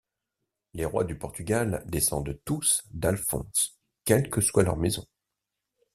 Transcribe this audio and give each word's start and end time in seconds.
Les 0.73 0.83
rois 0.85 1.03
du 1.03 1.15
Portugal 1.15 1.83
descendent 1.85 2.41
tous 2.43 2.81
d'Alphonse 2.89 3.77
quelle 4.03 4.31
que 4.31 4.41
soit 4.41 4.63
leur 4.63 4.75
maison. 4.75 5.05